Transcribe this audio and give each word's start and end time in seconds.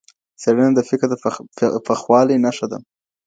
څېړنه 0.41 0.71
د 0.75 0.79
فکر 0.89 1.07
د 1.09 1.13
پخوالي 1.87 2.37
نښه 2.45 2.67
ده. 2.71 2.79